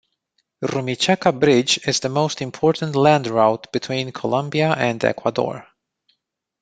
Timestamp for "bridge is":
1.39-1.99